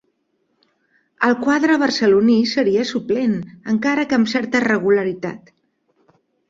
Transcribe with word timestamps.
Al 1.27 1.37
quadre 1.43 1.75
barceloní 1.83 2.39
seria 2.55 2.87
suplent, 2.93 3.39
encara 3.77 4.09
que 4.09 4.21
amb 4.21 4.35
certa 4.37 4.67
regularitat. 4.71 5.55